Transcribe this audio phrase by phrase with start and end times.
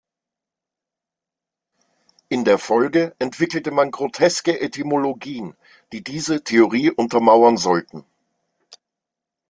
[2.29, 5.55] In der Folge entwickelte man groteske Etymologien,
[5.93, 8.03] die diese Theorie untermauern sollten.